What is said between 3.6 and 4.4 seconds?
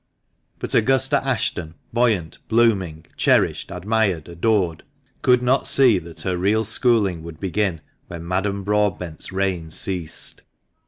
admired,